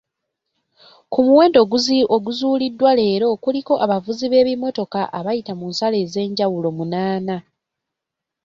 Ku 1.11 1.19
muwendo 1.25 1.57
oguzuuliddwa 2.15 2.91
leero 2.99 3.27
kuliko 3.43 3.73
abavuzi 3.85 4.25
b’ebimotoka 4.31 5.01
abayita 5.17 5.53
ku 5.59 5.65
nsalo 5.71 5.95
ez’enjawulo 6.05 6.69
munaana. 6.77 7.37